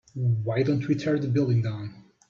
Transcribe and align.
why 0.15 0.63
don't 0.63 0.87
we 0.87 0.95
tear 0.95 1.19
the 1.19 1.27
building 1.27 1.61
down? 1.61 1.93